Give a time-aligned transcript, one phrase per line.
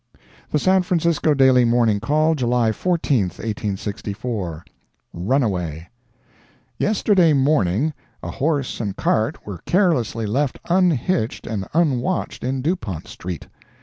[0.49, 4.65] The San Francisco Daily Morning Call, July 14, 1864
[5.13, 5.89] RUNAWAY
[6.79, 7.93] Yesterday morning,
[8.23, 13.45] a horse and cart were carelessly left unhitched and unwatched in Dupont street.